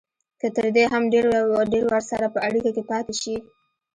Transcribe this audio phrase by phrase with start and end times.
[0.39, 1.03] که تر دې هم
[1.73, 3.35] ډېر ورسره په اړیکه کې پاتې شي